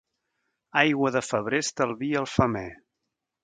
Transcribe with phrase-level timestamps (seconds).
[0.83, 2.69] Aigua de febrer estalvia el femer.